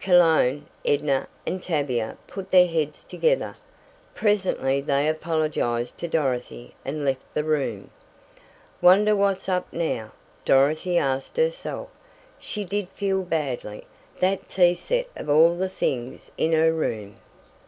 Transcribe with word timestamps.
Cologne, 0.00 0.66
Edna, 0.84 1.26
and 1.44 1.60
Tavia 1.60 2.16
put 2.28 2.52
their 2.52 2.68
heads 2.68 3.02
together. 3.02 3.56
Presently 4.14 4.80
they 4.80 5.08
apologized 5.08 5.98
to 5.98 6.06
Dorothy 6.06 6.76
and 6.84 7.04
left 7.04 7.34
the 7.34 7.42
room. 7.42 7.90
"Wonder 8.80 9.16
what's 9.16 9.48
up 9.48 9.66
now?" 9.72 10.12
Dorothy 10.44 10.96
asked 10.96 11.38
herself. 11.38 11.88
She 12.38 12.62
did 12.64 12.88
feel 12.90 13.22
badly 13.22 13.84
that 14.20 14.48
tea 14.48 14.74
set 14.76 15.08
of 15.16 15.28
all 15.28 15.56
the 15.56 15.68
things 15.68 16.30
in 16.38 16.52
her 16.52 16.72
room! 16.72 17.16